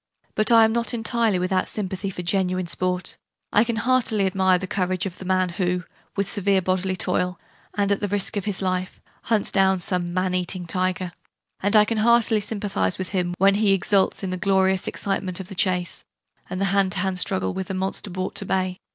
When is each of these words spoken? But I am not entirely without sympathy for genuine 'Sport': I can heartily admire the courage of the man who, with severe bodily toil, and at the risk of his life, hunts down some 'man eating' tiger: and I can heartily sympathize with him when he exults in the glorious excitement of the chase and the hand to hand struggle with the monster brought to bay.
But 0.33 0.51
I 0.51 0.65
am 0.65 0.73
not 0.73 0.95
entirely 0.95 1.37
without 1.37 1.67
sympathy 1.67 2.09
for 2.09 2.23
genuine 2.23 2.65
'Sport': 2.65 3.17
I 3.53 3.63
can 3.63 3.75
heartily 3.75 4.25
admire 4.25 4.57
the 4.57 4.65
courage 4.65 5.05
of 5.05 5.19
the 5.19 5.25
man 5.25 5.49
who, 5.49 5.83
with 6.15 6.27
severe 6.27 6.59
bodily 6.59 6.95
toil, 6.95 7.39
and 7.75 7.91
at 7.91 7.99
the 7.99 8.07
risk 8.07 8.35
of 8.35 8.45
his 8.45 8.63
life, 8.63 8.99
hunts 9.25 9.51
down 9.51 9.77
some 9.77 10.11
'man 10.11 10.33
eating' 10.33 10.65
tiger: 10.65 11.11
and 11.59 11.75
I 11.75 11.85
can 11.85 11.99
heartily 11.99 12.39
sympathize 12.39 12.97
with 12.97 13.09
him 13.09 13.35
when 13.37 13.53
he 13.53 13.73
exults 13.73 14.23
in 14.23 14.31
the 14.31 14.37
glorious 14.37 14.87
excitement 14.87 15.39
of 15.39 15.49
the 15.49 15.53
chase 15.53 16.03
and 16.49 16.59
the 16.59 16.65
hand 16.73 16.93
to 16.93 16.97
hand 16.97 17.19
struggle 17.19 17.53
with 17.53 17.67
the 17.67 17.75
monster 17.75 18.09
brought 18.09 18.33
to 18.37 18.45
bay. 18.47 18.79